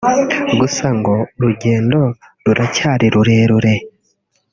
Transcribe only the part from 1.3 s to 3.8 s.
urugendo ruracyari rurerure